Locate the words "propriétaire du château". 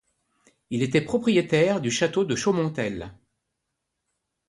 1.05-2.25